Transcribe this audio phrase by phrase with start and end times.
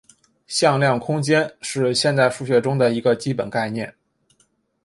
[0.47, 3.93] 向量空间是现代数学中的一个基本概念。